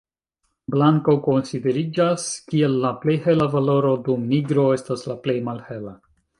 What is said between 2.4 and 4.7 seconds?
kiel la plej hela valoro, dum nigro